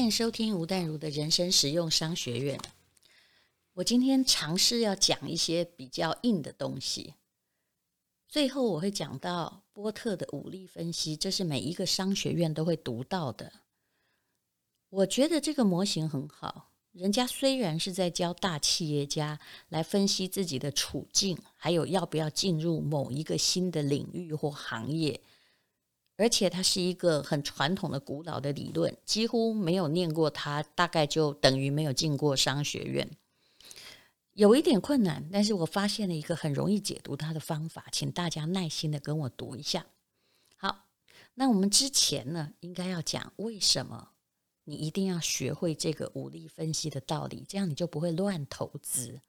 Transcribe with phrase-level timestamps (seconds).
[0.00, 2.58] 欢迎收听吴淡如的人生实用商学院。
[3.74, 7.12] 我今天尝试要讲一些比较硬的东西，
[8.26, 13.52] 最后我会讲到波特的五力分析，这是每一个商学院都会读到的。
[14.88, 25.20] 我觉得这个模型很好，人家虽然是在教大企业家来分析自己的处境，还有要不要进入某一个新的领域或行业。
[26.20, 33.10] 而且它是一个很传统的、古老的理论，几乎没有念过它，大概就等于没有进过商学院。
[34.34, 39.86] 有一点困难，但是我发现了一个很容易解读它的方法，请大家耐心的跟我读一下。
[40.56, 40.88] 好，
[41.36, 44.10] 那我们之前呢，应该要讲为什么
[44.64, 49.22] 你一定要学会这个五力分析的道理，这样你就不会乱投资。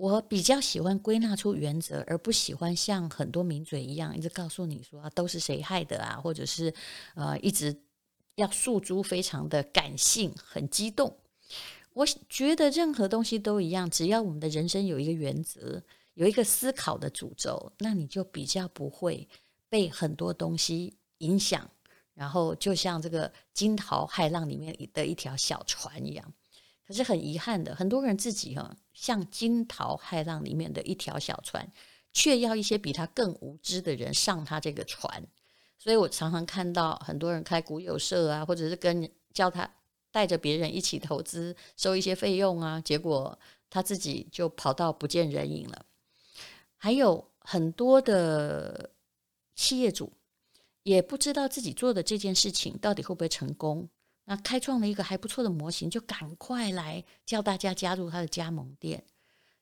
[0.00, 6.72] 我比较喜欢归纳出原则，而不喜欢像很多名嘴一样一直告诉你说啊，都是谁害的啊，或者是
[7.14, 7.78] 呃一直
[8.36, 11.14] 要诉诸非常的感性、很激动。
[11.92, 15.82] 我觉得任何东西都一样，只要我们的人生有一个原则，
[16.14, 19.28] 有一个思考的主轴，那你就比较不会
[19.68, 21.70] 被很多东西影响。
[22.14, 26.32] 然后就像这个惊涛骇浪里面的一条小船一样。
[26.86, 28.74] 可是很遗憾的，很多人自己哈。
[29.00, 31.66] 像惊涛骇浪里面的一条小船，
[32.12, 35.26] 却要一些比他更无知的人上他这个船。
[35.78, 39.66] 所以我常常看到很多人开股友社啊，或者是跟叫他
[40.10, 43.38] 带着别人一起投资，收一些费用啊，结果
[43.70, 45.86] 他自己就跑到不见人影了。
[46.76, 48.90] 还有很多的
[49.54, 50.12] 企业主
[50.82, 53.88] 也不知道自己做的这件事情到底会不会成功。
[54.30, 59.04] 那开创了一个还不错的模型，就赶快来叫大家加入他的加盟店。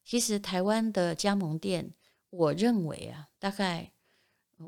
[0.04, 1.90] 其实台湾的加盟店，
[2.28, 3.90] 我认为啊，大概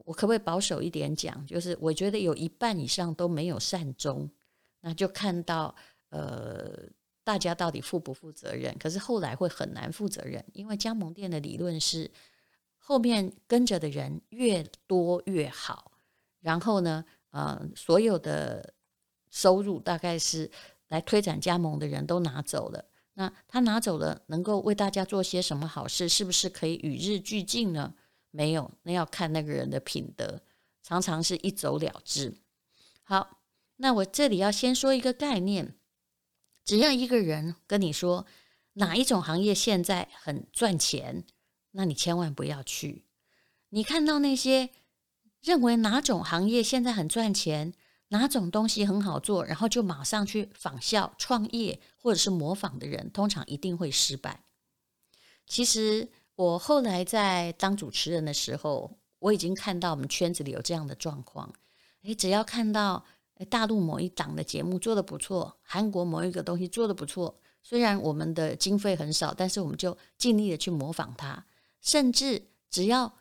[0.06, 4.30] 我可不可以保守一点讲，就是我觉得有一半以上都没有善终。
[4.80, 5.76] 那就看到
[6.08, 6.88] 呃，
[7.22, 8.74] 大家到底负不负责任？
[8.78, 12.10] 可是后来会很难负责任，因为加盟店的理论是
[12.78, 15.92] 后面跟着的人越多越好。
[16.40, 18.72] 然后呢，呃，所有的。
[19.30, 20.50] 收入大概是
[20.88, 26.08] 来推展加盟的人都拿走了，那他拿走了，能够为大家做些什么好事？
[26.08, 27.94] 是不是可以与日俱进呢？
[28.32, 30.42] 没有，那要看那个人的品德，
[30.82, 32.36] 常常是一走了之。
[33.02, 33.40] 好，
[33.76, 35.74] 那我这里要先说一个概念，
[36.64, 38.26] 只要一个人跟你说
[38.74, 41.24] 哪一种行业现在很赚钱，
[41.72, 43.06] 那你千万不要去。
[43.70, 44.70] 你看到那些
[45.40, 47.72] 认为哪种行业现在很赚钱，
[48.10, 54.44] 哪种东西很好做，然后就马上去仿效、创业或者是模仿的人，通常一定会失败。
[55.46, 61.52] 其实我后来在当主持人的时候，我已经看到我们圈子里有这样的状况。
[62.02, 63.04] 诶，只要看到
[63.48, 71.46] 大陆某一档的节目做得不错，韩国某一个东西做得不错，虽然我们的经费很少，但是我们就尽力的去模仿它，
[71.80, 73.19] 甚至只要。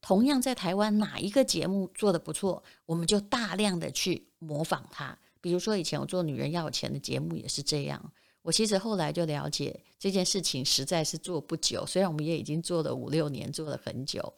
[0.00, 5.18] 同样在台湾哪一个节目做得不错，我们就大量的去模仿它。
[5.40, 8.12] 比如说以前我做《女人要有钱》的节目也是这样。
[8.42, 14.32] 我其实后来就了解这件事情实在是做不久，虽然我们也已经做了五六年，做了很久。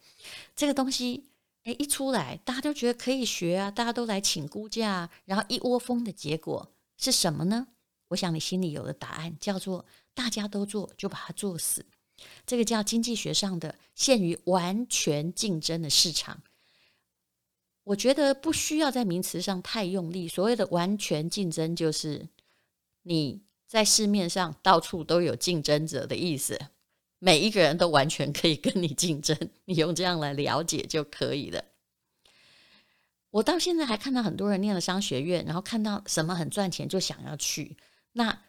[0.57, 1.31] 这个东西
[1.65, 7.69] 诶一出来，大家都觉得可以学啊，大家都来请估价，然后一窝蜂的结果是什么呢？
[8.09, 11.87] 我想你心里有了答案，叫做大家都做，就把它做死。
[12.47, 16.43] 这个叫经济学上的限于完全竞争的市场。
[17.85, 20.29] 我觉得不需要在名词上太用力。
[20.29, 22.29] 所谓的完全竞争，就是
[23.03, 26.61] 你在市面上到处都有竞争者的意思，
[27.19, 29.37] 每一个人都完全可以跟你竞争。
[29.65, 31.65] 你用这样来了解就可以了。
[33.31, 37.77] 我到现在还看到很多人念了商学院，然后看到什么很赚钱就想要去。
[38.13, 38.43] 那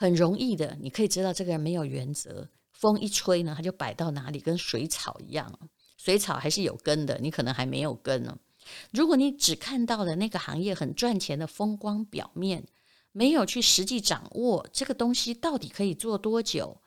[0.00, 5.58] 很容易的，你可以知道这个人没有原则，风一吹呢，他就摆到哪里，跟水草一样。
[5.98, 8.34] 水草还是有根的，你可能还没有根呢。
[8.92, 12.64] 如果你只看到了那个行业很赚钱的风光表面，
[13.12, 16.80] 没有去实际掌握这个东西到底可以做多久，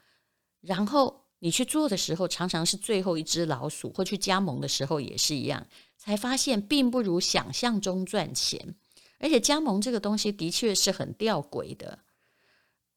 [0.61, 5.67] 然后你去做的时候，常常是最后一只老鼠，或去加盟的时候也是一样，
[5.97, 8.73] 才发现并不如想象中赚钱。
[9.19, 11.99] 而且加盟这个东西的确是很吊诡的。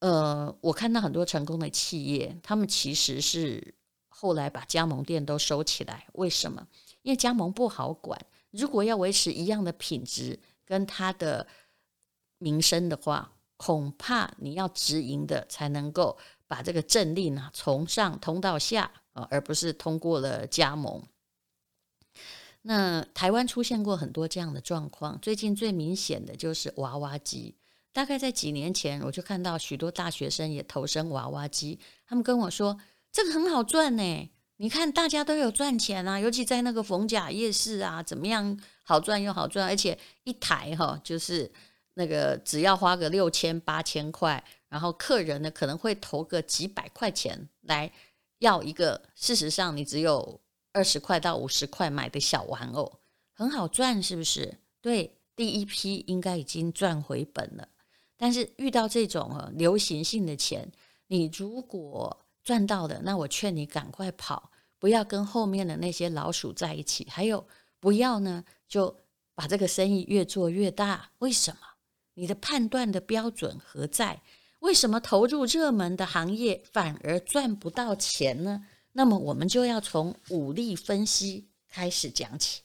[0.01, 3.75] 呃，我看到很多成功的企业，他们其实是
[4.09, 6.07] 后来把加盟店都收起来。
[6.13, 6.67] 为什么？
[7.03, 8.21] 因为加盟不好管。
[8.51, 11.47] 如果要维持一样的品质跟它的
[12.39, 16.17] 名声的话，恐怕你要直营的才能够
[16.47, 21.03] 把这个政令呢从上通到下啊，而不是通过了加盟。
[22.63, 27.56] 那台湾出现过很多这样的状况，最近最明显的就是娃娃机。
[27.97, 32.79] 大概在几年前，我就看到许多大学生也投身娃娃机，他们跟我说
[33.11, 41.51] ：“这个很好赚呢，你看大家都有赚钱啊，尤其在那个逢甲夜市啊，怎么样好赚又好赚，而且一台哈就是
[41.95, 47.91] 那个只要花个六千八千块，然后客人呢可能会投个几百块钱来
[48.41, 50.39] 要一个，事实上你只有。”
[50.77, 53.01] 二十块到五十块买的小玩偶
[53.33, 54.59] 很好赚，是不是？
[54.83, 57.67] 对，第一批应该已经赚回本了。
[58.17, 60.71] 但是遇到这种流行性的钱，
[61.09, 67.07] 你如果赚到了，那我劝你赶快跑，不要跟后面的那些老鼠在一起。
[67.11, 67.47] 还有，
[67.79, 68.97] 不要呢，就
[69.35, 71.11] 把这个生意越做越大。
[71.19, 71.59] 为什么？
[72.15, 74.23] 你的判断的标准何在？
[74.61, 78.67] 为什么投入热门的行业反而赚不到钱呢？
[78.93, 82.63] 那么我们就要从五力分析开始讲起。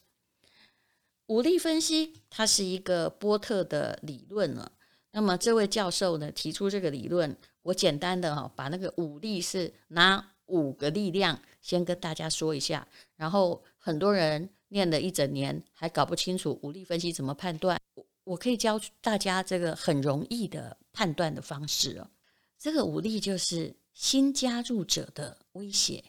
[1.26, 4.72] 五力分析它是一个波特的理论了。
[5.12, 12.88] 那么这位教授呢提出这个理论，我简单的哈把那个五力是哪五个力量先跟大家说一下。
[13.16, 17.80] 然后很多人念了一整年还搞不清楚五力分析怎么判断，
[18.24, 22.10] 我可以教大家这个很容易的判断的方式哦。
[22.58, 26.04] 这个五力就是新加入者的威胁。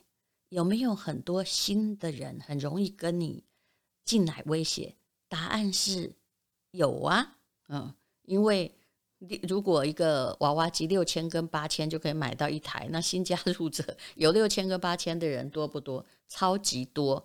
[0.50, 3.42] 有没有很多新的人很容易跟你
[4.04, 4.94] 进来威胁？
[5.26, 6.12] 答案是
[6.72, 7.38] 有啊，
[7.68, 7.94] 嗯，
[8.24, 8.70] 因为
[9.48, 16.04] 如果一个娃娃机六千跟八千就可以买到一台，那新加入者 有六千跟八千的人多不多？
[16.28, 17.24] 超级多。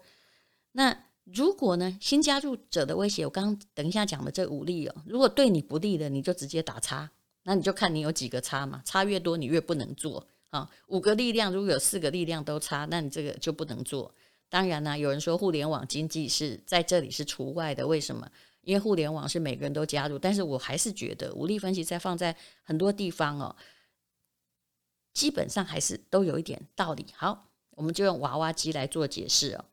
[0.74, 7.10] 那如果呢，新加入者的威胁，我刚刚等一下讲的这五力哦，如果对你不利的，你就直接打叉，
[7.44, 10.28] 那你就看你有几个叉嘛，叉越多你越不能做。
[10.50, 14.14] 啊，五个力量如果有四个力量都差，那你这个就不能做。
[14.50, 18.30] 当然呢，有人说互联网经济是在这里是除外的，为什么？
[18.68, 23.56] 因为互联网是每个人都加入，但是我还是觉得武力分析在放在很多地方哦，
[25.14, 27.06] 基本上还是都有一点道理。
[27.16, 29.64] 好，我们就用娃娃机来做解释哦。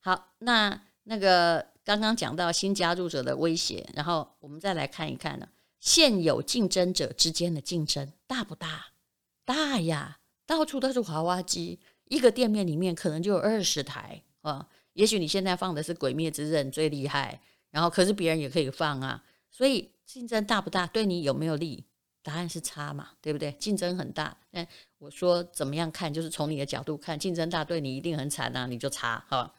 [0.00, 5.46] 好，那那个刚刚讲到新加入者的威胁，然后我们再来看一看呢，
[5.78, 8.86] 现有竞争者之间的竞争大不大？
[9.44, 14.66] 大呀，到处都是娃娃机，一个店面里面可能就有二十台啊。
[14.94, 17.38] 也许你现在放的是《鬼灭之刃》最厉害，
[17.70, 19.22] 然后可是别人也可以放啊。
[19.50, 20.86] 所以竞争大不大？
[20.86, 21.84] 对你有没有利？
[22.22, 23.50] 答案是差嘛，对不对？
[23.52, 24.36] 竞争很大。
[24.50, 24.66] 那
[24.98, 26.12] 我说怎么样看？
[26.12, 29.54] 就是从你的角度看，竞争大对你一定很惨啊，你就差哈。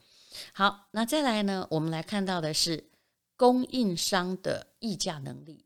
[0.54, 1.68] 好，那再来呢？
[1.72, 2.92] 我们来看到的是
[3.36, 5.66] 供应商的议价能力。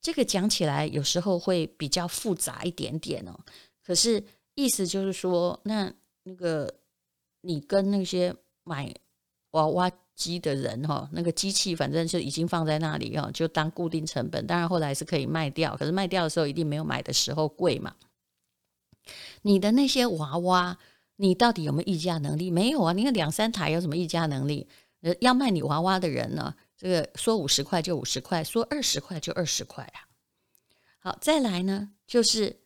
[0.00, 3.38] 这个讲起来有时候会比较复杂一点点哦，
[3.82, 4.22] 可是
[4.54, 5.90] 意思就是说，那
[6.24, 6.80] 那个
[7.40, 8.92] 你跟那些买
[9.52, 17.94] 娃娃机的人哈，那个机器反正就已经放在那里哈，就当固定成本，当然后来是可以卖掉，可是卖掉的时候一定没有买的时候贵嘛。
[19.42, 20.78] 你的那些娃娃，
[21.16, 22.50] 你到底有没有议价能力？
[22.50, 24.66] 没有啊，你看两三台有什么议价能力？
[25.02, 26.54] 呃，要卖你娃娃的人呢？
[26.76, 30.08] 这个说五十块就五十块，说二十块就二十块啊。
[30.98, 32.56] 好，再来呢，就是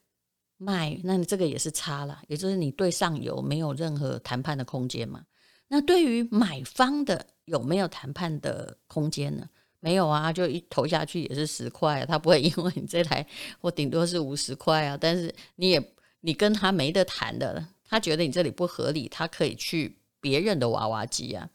[0.56, 5.24] 卖，那你这个也是差了，也就是你对上游没有任何谈判的空间嘛。
[5.66, 9.48] 那对于买方的有没有谈判的空间呢？
[9.80, 13.26] 没有啊，就一投下去也是十块啊，他不会因为你这台
[13.60, 21.48] 我顶多是五十块啊，但是你也你跟他没得谈的，他觉得你这里不合理，他可以去别人的娃娃机啊。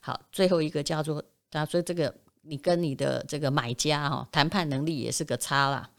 [0.00, 1.24] 好，最后一个叫做。
[1.52, 5.90] 他说：“这个你跟你的这个买家哈谈判能力也是个差啦，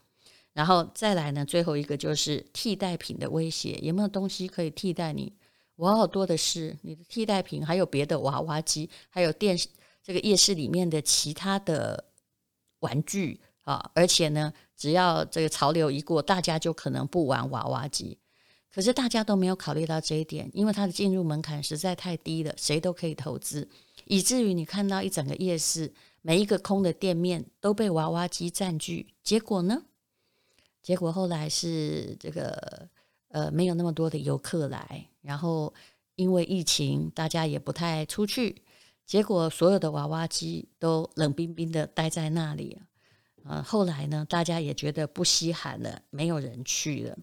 [0.54, 5.30] 然后再来呢，最后一个就是替代品的威胁，有没有东西可以替代你？
[5.76, 9.68] 我好多的是你的替代品，还有别的娃娃机，还有电视
[10.02, 12.04] 这个夜市里面的其他的
[12.80, 18.18] 玩具啊，而且呢，只要这个潮流一过，大家就可能不玩娃娃机。
[18.74, 23.68] 可是大家都没有考虑到这一点，因为它的进入门槛实在太低了，谁都可以投资。”
[24.06, 29.14] 以至于你看到一整个夜市，每一个空的店面都被娃娃机占据。
[29.22, 29.82] 结果呢？
[30.82, 32.88] 结果后来是这个
[33.28, 35.72] 呃，没有那么多的游客来，然后
[36.16, 38.62] 因为疫情，大家也不太出去，
[39.06, 42.78] 结果所有的娃娃机都冷冰冰的待在那里。
[43.44, 47.18] 呃，后来呢，大家也觉得不稀罕了，没有人去了。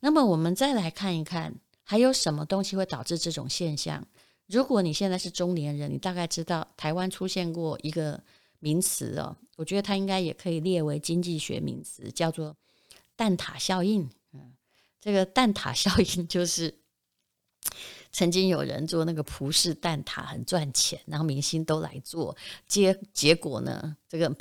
[0.00, 4.06] 那么我们再来看一看，还有什么东西会导致这种现象？
[4.46, 8.22] 如果你现在是中年人，你大概知道台湾出现过一个
[8.60, 12.56] 名词哦，我觉得它应该也可以列为经济学名词，叫做
[13.14, 14.08] 蛋塔效应。
[14.32, 14.52] 嗯，
[15.00, 16.74] 这个蛋塔效应就是
[18.12, 24.34] 曾经有人做那个葡式蛋挞很赚钱，然后明星都来做，结结果呢，这个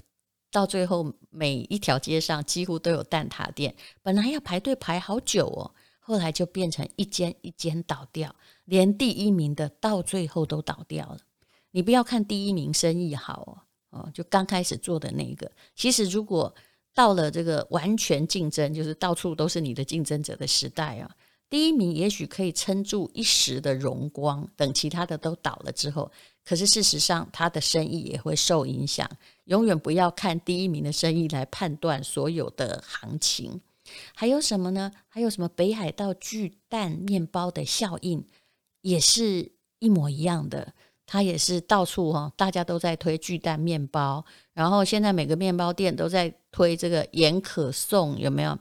[0.51, 8.36] 到最后每一条街上几乎都有蛋挞店，本来要排队排好久哦，后来就变成一间一间倒掉，
[8.66, 11.20] 连第一名的到最后都倒掉了。
[11.72, 16.54] 你不要看第一名生意好哦，哦，就刚开始做的那个，其实如果
[16.94, 21.10] 到了这个完全竞争，就是到处都是你的竞争者的时代啊。
[21.51, 26.10] 第一名也许可以撑住一时的荣光，等其他的都倒了之后，
[26.46, 29.08] 可是事实上他的生意也会受影响。
[29.43, 33.60] 永远不要看第一名的生意来判断所有的行情。
[34.15, 34.93] 还有什么呢？
[35.10, 38.25] 还有什么北海道巨蛋面包的效应，
[38.81, 40.74] 也是一模一样的。
[41.05, 48.58] 它也是到处哈，大家都在推巨蛋面包，然后现在每个面包店都在推这个盐可颂，有没有？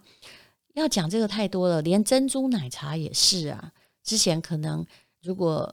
[0.80, 3.72] 要讲这个太多了，连珍珠奶茶也是啊。
[4.02, 4.84] 之前可能
[5.22, 5.72] 如果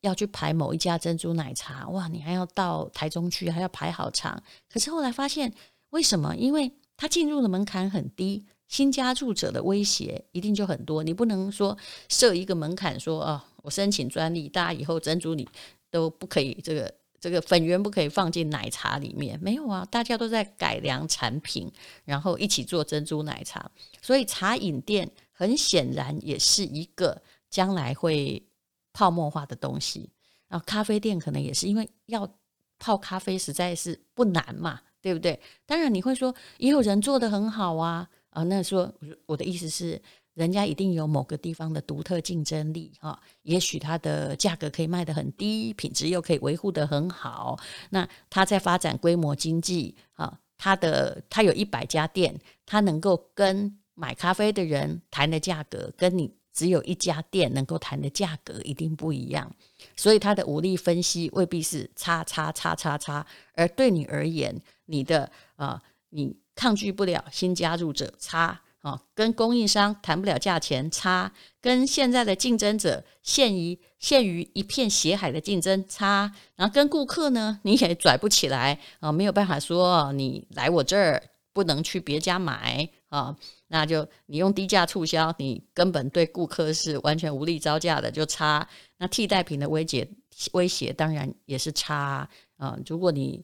[0.00, 4.42] 要去排某一家珍珠奶茶，哇，你还要到台中去，还要排好长。
[4.72, 5.52] 可是后来发现，
[5.90, 6.34] 为什么？
[6.36, 11.02] 因为它进入的门槛很低，新加入者的威胁一定就很多。
[11.02, 11.76] 你不能说
[12.08, 15.48] 设一个门槛，说啊、哦，我申请专利，大家以后珍珠你
[15.90, 16.94] 都不可以这个。
[17.24, 21.72] 这个粉圆不可以放进奶茶里面，没有啊，大家都在改良产品，
[22.04, 23.70] 然后一起做珍珠奶茶。
[24.02, 28.46] 所以茶饮店很显然也是一个将来会
[28.92, 30.10] 泡沫化的东西。
[30.48, 32.30] 然后咖啡店可能也是，因为要
[32.78, 35.40] 泡咖啡实在是不难嘛，对不对？
[35.64, 38.92] 当然你会说也有人做得很好啊，啊，那说
[39.24, 39.98] 我的意思是。
[40.34, 47.58] 人家一定有某个地方的独特竞争力哈，也许它的价格可以卖得很低，品质又可以维护得很好。
[47.90, 52.36] 那它在发展规模经济啊，它的它有一百家店，
[52.66, 59.54] 它能够跟买咖啡的人谈的价格，跟你只有一家店能够谈的价格一定不一样。
[59.94, 63.24] 所以它的武力分析未必是叉叉叉叉叉，
[63.54, 68.60] 而对你而言，你的啊，你抗拒不了新加入者叉。
[68.84, 81.22] 哦，跟供应商谈不了价钱差，跟现在的竞争者陷于陷于一片血海的竞争差，然后跟顾客呢，你也拽不起来啊，没有办法说你来我这儿
[81.54, 83.34] 不能去别家买啊，
[83.68, 88.68] 那就你用低价促销，你根本对顾客是完全无力招架的，就差。
[88.98, 90.06] 那替代品的威胁
[90.52, 92.78] 威胁当然也是差啊。
[92.86, 93.42] 如果你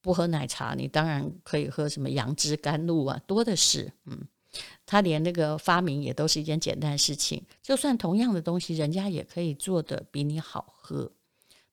[0.00, 4.18] 不喝奶茶，你当然可以喝什么杨枝甘露啊，多的是，嗯。
[4.84, 11.10] 他连那个发明也都是一件简单事情，就算同样的东西，人家也可以做得比你好喝。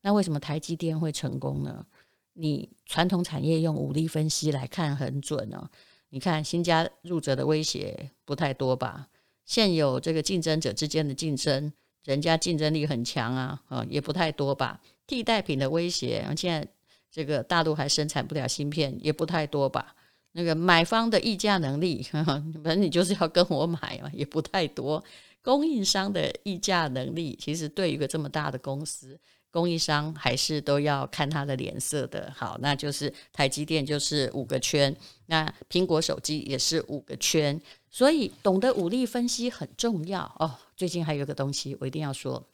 [0.02, 1.86] 那为什么台积电会成功呢？
[2.34, 5.70] 你传统产业用武力分析来看很准哦。
[6.10, 9.10] 你看新加入者的威胁不太多吧？
[9.46, 11.74] 现有这个竞争者之间的竞争，
[12.06, 14.80] 人家竞争力很强啊，啊也不太多吧？
[15.06, 16.68] 替代品的威胁，现在
[17.12, 19.96] 这个大陆还生产不了芯片，也不太多吧？
[20.34, 25.04] 那个买方的议价能力，反正你就是要跟我买嘛，也不太多。
[25.42, 29.20] 供应商的议价能力，其实对于一个这么大的公司，
[29.50, 32.32] 供应商还是都要看他的脸色的。
[32.36, 34.96] 好，那就是台积电就是五个圈，
[35.26, 37.60] 那苹果手机也是五个圈，
[37.90, 40.56] 所以懂得武力分析很重要哦。
[40.76, 42.46] 最近还有一个东西，我一定要说，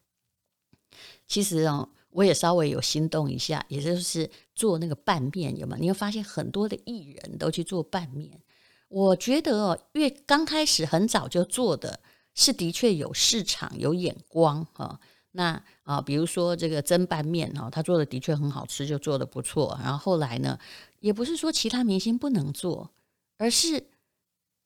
[1.27, 1.89] 其实哦。
[2.15, 5.75] 我也稍微有心动一下，也就是做那个拌面，有吗？
[5.77, 8.39] 你会发现很多的艺人都去做拌面。
[8.88, 12.00] 我觉得哦，越刚开始很早就做的
[12.34, 14.98] 是的确有市场、有眼光哈。
[15.31, 19.77] 那啊，比如说这个蒸拌面哈，他做的的确很好吃，就做的不错。
[19.84, 20.57] 然后后来呢，
[21.01, 22.91] 也不是说其他明星不能做，
[23.38, 23.88] 而是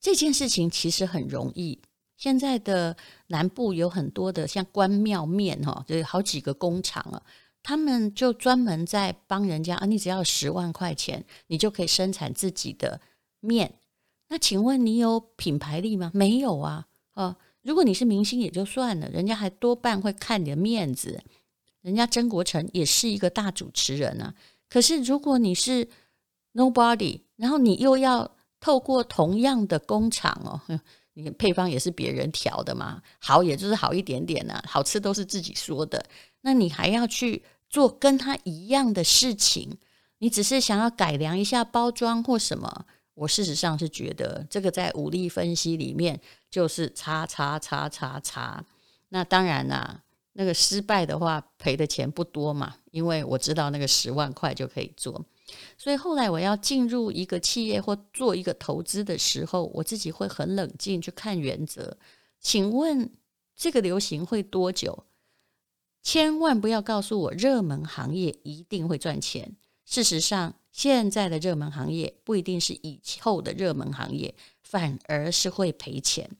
[0.00, 1.80] 这件事情其实很容易。
[2.20, 2.94] 现在的
[3.28, 7.22] 南部有很多的像关庙面哈，就有好几个工厂啊，
[7.62, 13.00] 他们就专门在帮人家啊，你只要十万块钱，你就可以生产自己的
[13.40, 13.72] 面。
[14.28, 16.10] 那请问你有品牌力吗？
[16.12, 21.22] 没有啊，啊，如果你是明星也就算了，人家还多半会看你的面子。
[21.80, 24.34] 人家曾国城也是一个大主持人啊，
[24.68, 25.88] 可是如果你是
[26.52, 30.60] nobody，然后你又要透过同样的工厂哦。
[31.38, 36.04] 配方也是别人调的嘛，好也就是好一点点呢、好吃都是自己说的。
[36.42, 39.76] 那你还要去做跟他一样的事情，
[40.18, 42.86] 你只是想要改良一下包装或什么？
[43.14, 46.18] 我事实上是觉得这个在武力分析里面
[46.50, 48.64] 就是叉叉叉叉叉。
[49.10, 55.22] 那当然啦、那个失败的话赔的钱不多嘛，因为我知道那个十万块就可以做。
[55.76, 61.96] 所以后来我要进入一个企业或做一个投资的时候，我自己会很冷静去看原则。
[62.40, 63.10] 请问
[63.54, 65.04] 这个流行会多久？
[66.02, 69.56] 千万不要告诉我热门行业一定会赚钱。
[69.84, 76.30] 事实上，现在的热门行业不一定是以后的热门行业，反而是会赔钱。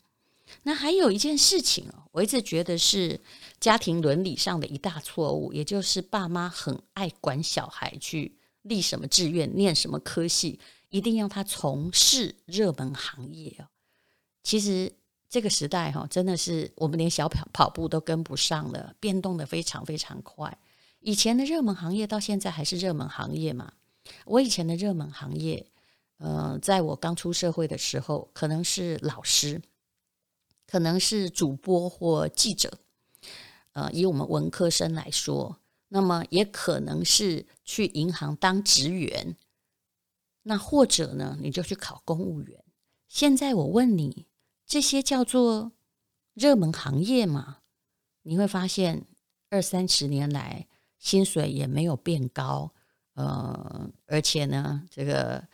[0.62, 3.20] 那还有一件事情哦，我一直觉得是
[3.60, 13.68] 家庭伦理上的一大错误，也就是爸妈很爱管小孩去立什么志愿、念什么科系，一定要他从事热门行业哦。
[14.42, 14.92] 其实
[15.28, 20.58] 这个时代哈，真的是我们连小跑跑步都跟不上了，变动的非常非常快。
[21.00, 23.72] 以前的热门行业到现在还是热门行业嘛？
[24.24, 25.66] 我以前的热门行业，
[26.18, 29.62] 呃，在我刚出社会的时候，可能是老师。
[30.66, 32.78] 可能是主播或记者，
[33.72, 35.58] 呃，以我们文科生来说，
[35.92, 39.36] 那么也可能是去银行当职员，
[40.44, 42.64] 那或者呢，你就去考公务员。
[43.08, 44.26] 现在我问你，
[44.64, 45.72] 这些叫做
[46.34, 47.58] 热门行业吗？
[48.22, 49.04] 你会发现
[49.48, 50.66] 二三十年来
[50.98, 52.72] 薪水也没有变高，
[53.14, 55.46] 呃，而且呢，这个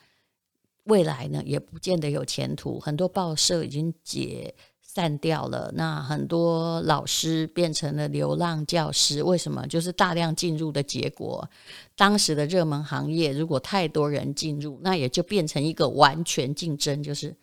[0.85, 2.79] 未来呢也不见得有前途。
[2.79, 4.55] 很多报社已经解。
[4.97, 9.67] 散掉了，那很多老师变成了流浪教师，为什么？
[9.67, 11.47] 就是大量进入的结果。
[11.95, 17.37] 当时的热门行业，如果太多人进入，那也就变成一个完全竞争，就是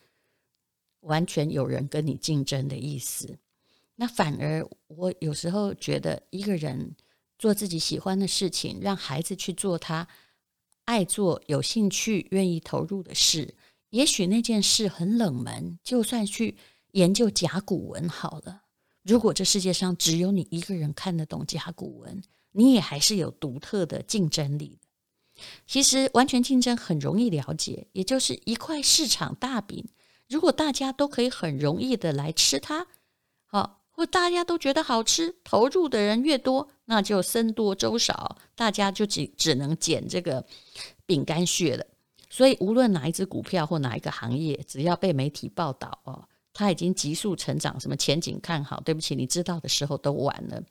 [1.01, 3.37] 完全有人跟你竞争的意思。
[3.97, 6.95] 那反而我有时候觉得，一个人
[7.37, 10.07] 做自己喜欢的事情，让孩子去做他
[10.85, 13.53] 爱做、有兴趣、愿意投入的事，
[13.91, 16.57] 也许那件事很冷门，就算去。
[16.93, 18.63] 研究甲骨文好了。
[19.03, 22.23] 如果这世界上只有你一个人看得懂甲骨文，
[22.53, 24.79] 你也还是有独特的竞争力。
[25.67, 29.89] 其实完全竞争很容易了解，也就是一块市场大饼。
[30.29, 32.87] 如果大家都可以很容易的来吃它，
[33.45, 40.45] 好，或大家都觉得好吃，投入的人越多，那就僧多粥少，大家就只只能捡这个
[41.05, 41.85] 饼干屑了。
[42.29, 46.29] 所以无论哪一只股票或哪一个行业，只要被媒体报道哦。
[46.53, 48.79] 他已经急速成长，什么前景看好？
[48.81, 50.63] 对不起，你知道的时候都晚了。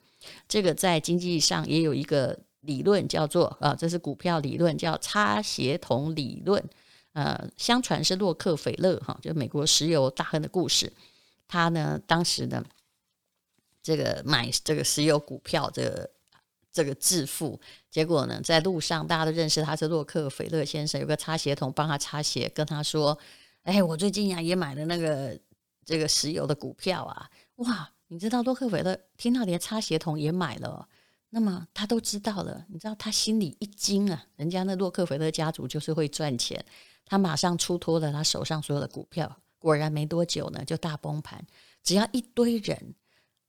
[0.49, 6.63] 这个在经济上也有一个理论叫做啊，这是股票理论，叫擦鞋童理论。
[7.15, 10.93] 呃，相传是洛克菲勒哈，就美国石油大亨的故事。
[11.49, 12.65] 他呢，当时呢，
[13.83, 16.11] 这个买这个石油股票，这个
[16.73, 23.19] 这个致富，结果呢，在路上大家都认识他是洛克菲勒先生，有个擦鞋童帮他擦鞋，跟他说
[23.65, 25.37] ：“哎，我最近呀也买了那个。”
[25.85, 27.91] 这个石油的股票啊，哇！
[28.09, 30.87] 你知道洛克菲勒听到连擦鞋桶也买了，
[31.31, 32.67] 那么他都知道了。
[32.69, 36.63] 你知道他心里一惊啊，人家那洛克菲勒家族就是会赚钱，
[37.07, 41.43] 他马上出脱了他手上所有的股票，果然没多久呢就大崩盘。
[41.83, 42.95] 只要一堆人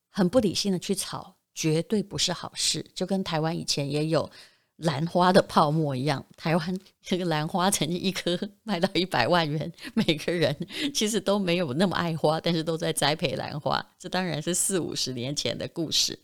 [0.09, 2.89] 很不理性的去炒，绝对不是好事。
[2.95, 4.31] 就跟台湾以前也有。
[4.77, 10.55] 兰花的泡沫一样，台湾这个兰花曾经一颗卖到一百万元，每个人
[10.93, 13.85] 其实都没有那么爱花，但是都在栽培兰花。
[13.99, 16.17] 这当然是四五十年前的故事。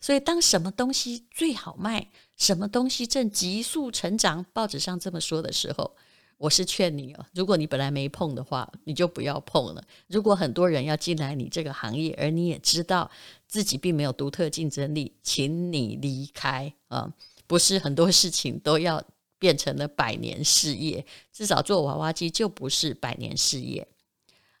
[0.00, 5.94] 所以，当什么东西最好卖，什么东西正急速成长，报纸上这么说的时候，
[6.36, 9.84] 我是劝你哦，如果你本来没碰的话，你就不要碰了。
[10.08, 13.08] 如果很多人要进来你这个行业，而你也知道
[13.46, 17.12] 自己并没有独特竞争力，请你离开啊。
[17.48, 19.02] 不是很多事情都要
[19.40, 23.88] 变成了百年事业， 至少做娃娃机就不是百年事业。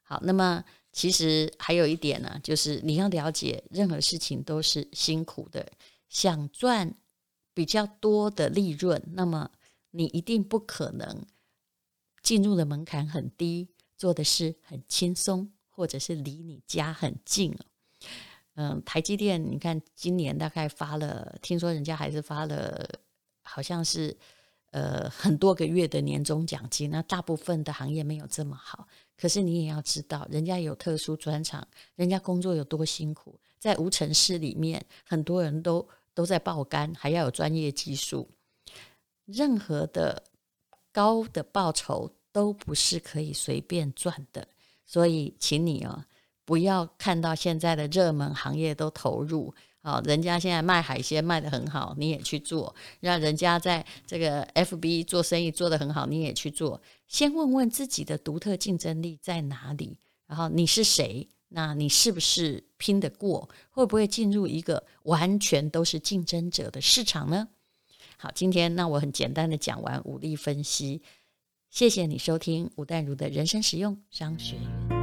[0.02, 5.70] 好，那么其实还有一点呢，就是你要了解，任何事情都是辛苦的。
[6.08, 6.94] 想赚
[7.52, 9.50] 比较多的利润，那么
[9.90, 11.26] 你一定不可能
[12.22, 17.54] 进入的门槛很低，做的事很轻松，或者是离你家很近。
[18.60, 22.84] 嗯，台积电，你看今年大概发了，听说人家还是发了，
[23.44, 24.16] 好像是
[24.72, 26.90] 呃很多个月的年终奖金。
[26.90, 38.28] 那大部分的行业没有这么好，可是你也要知道，人家有特殊专长，人家工作有多辛苦，在无尘室里面，很多人都都在爆肝，还要有专业技术。
[39.24, 40.20] 任何的
[40.90, 44.48] 高的报酬都不是可以随便赚的，
[44.84, 46.04] 所以请你哦。
[46.48, 56.80] 不要看到现在的热门行业都投入，好，人家现在卖海鲜卖得很好，你也去做；让人家在这个 FB 做生意做得很好，你也去做。
[57.06, 61.28] 先问问自己的独特竞争力在哪里，然后你是谁？
[61.48, 63.46] 那你是不是拼得过？
[63.68, 67.46] 会不会进入一个完全都是竞争者的市场呢？
[68.16, 71.02] 好，今天那我很简单的讲完武力分析，
[71.68, 74.97] 谢谢你收听吴淡如的人生实用商学院。